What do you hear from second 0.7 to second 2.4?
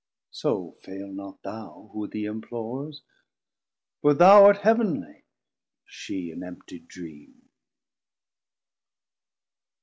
fail not thou, who thee